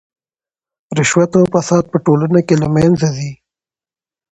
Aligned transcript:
رشوت 0.97 1.31
او 1.39 1.43
فساد 1.53 1.83
په 1.91 1.97
ټولنه 2.05 2.39
کې 2.47 2.55
له 2.61 2.67
منځه 2.75 3.07
ځي. 3.17 3.31